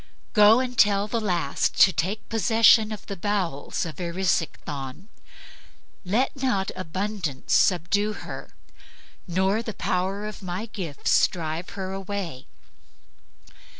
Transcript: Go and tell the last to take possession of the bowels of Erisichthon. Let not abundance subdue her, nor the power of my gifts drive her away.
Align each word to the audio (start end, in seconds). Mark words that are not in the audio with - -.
Go 0.33 0.59
and 0.59 0.75
tell 0.75 1.07
the 1.07 1.21
last 1.21 1.79
to 1.81 1.93
take 1.93 2.27
possession 2.27 2.91
of 2.91 3.05
the 3.05 3.15
bowels 3.15 3.85
of 3.85 3.99
Erisichthon. 4.01 5.09
Let 6.03 6.35
not 6.41 6.71
abundance 6.75 7.53
subdue 7.53 8.13
her, 8.13 8.55
nor 9.27 9.61
the 9.61 9.75
power 9.75 10.25
of 10.25 10.41
my 10.41 10.65
gifts 10.65 11.27
drive 11.27 11.69
her 11.77 11.91
away. 11.93 12.47